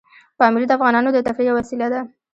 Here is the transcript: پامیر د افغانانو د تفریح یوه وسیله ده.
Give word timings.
پامیر 0.37 0.63
د 0.67 0.71
افغانانو 0.77 1.09
د 1.13 1.17
تفریح 1.27 1.47
یوه 1.49 1.57
وسیله 1.59 1.87
ده. 1.93 2.01